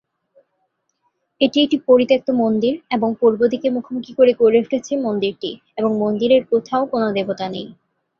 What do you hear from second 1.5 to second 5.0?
একটি পরিত্যক্ত মন্দির এবং পূর্ব দিকে মুখোমুখি করে গড়ে উঠেছে